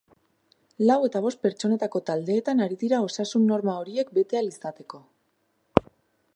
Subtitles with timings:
[0.91, 5.03] Lau eta bost pertsonetako taldeetan ari dira osasun-norma horiek bete ahal izateko.